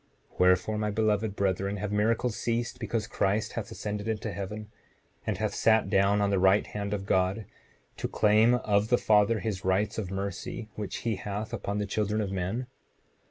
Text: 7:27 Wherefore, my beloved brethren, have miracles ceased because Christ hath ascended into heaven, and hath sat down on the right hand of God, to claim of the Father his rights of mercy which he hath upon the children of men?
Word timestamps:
7:27 0.33 0.39
Wherefore, 0.39 0.77
my 0.79 0.89
beloved 0.89 1.35
brethren, 1.35 1.77
have 1.77 1.91
miracles 1.91 2.35
ceased 2.35 2.79
because 2.79 3.05
Christ 3.05 3.53
hath 3.53 3.69
ascended 3.69 4.07
into 4.07 4.31
heaven, 4.31 4.71
and 5.27 5.37
hath 5.37 5.53
sat 5.53 5.91
down 5.91 6.21
on 6.21 6.31
the 6.31 6.39
right 6.39 6.65
hand 6.65 6.91
of 6.95 7.05
God, 7.05 7.45
to 7.97 8.07
claim 8.07 8.55
of 8.55 8.87
the 8.89 8.97
Father 8.97 9.41
his 9.41 9.63
rights 9.63 9.99
of 9.99 10.09
mercy 10.09 10.69
which 10.73 10.95
he 11.05 11.17
hath 11.17 11.53
upon 11.53 11.77
the 11.77 11.85
children 11.85 12.19
of 12.19 12.31
men? 12.31 12.65